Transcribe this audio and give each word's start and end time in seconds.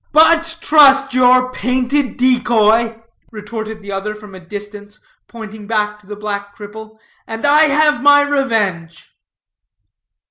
"But 0.11 0.57
trust 0.61 1.13
your 1.13 1.51
painted 1.51 2.17
decoy," 2.17 3.03
retorted 3.31 3.83
the 3.83 3.91
other 3.91 4.15
from 4.15 4.33
a 4.33 4.39
distance, 4.39 4.99
pointing 5.27 5.67
back 5.67 5.99
to 5.99 6.07
the 6.07 6.15
black 6.15 6.57
cripple, 6.57 6.97
"and 7.27 7.45
I 7.45 7.65
have 7.65 8.01
my 8.01 8.23
revenge." 8.23 9.11